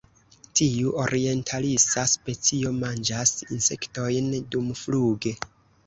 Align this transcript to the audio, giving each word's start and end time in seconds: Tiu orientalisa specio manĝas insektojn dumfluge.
Tiu 0.59 0.93
orientalisa 1.03 2.07
specio 2.15 2.73
manĝas 2.81 3.37
insektojn 3.59 4.37
dumfluge. 4.53 5.41